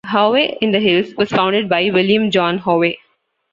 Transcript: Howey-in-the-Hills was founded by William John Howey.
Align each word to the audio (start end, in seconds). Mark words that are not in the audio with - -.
Howey-in-the-Hills 0.07 1.13
was 1.13 1.29
founded 1.29 1.69
by 1.69 1.91
William 1.91 2.31
John 2.31 2.57
Howey. 2.57 2.97